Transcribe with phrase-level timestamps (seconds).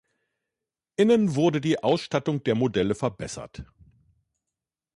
[0.95, 3.63] Innen wurde die Ausstattung der Modelle verbessert.